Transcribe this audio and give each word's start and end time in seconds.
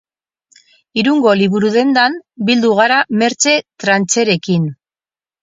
Irungo 1.01 1.33
liburu-dendan 1.39 2.15
bildu 2.49 2.73
gara 2.81 2.99
Mertxe 3.21 3.55
Trancherekin. 3.85 4.69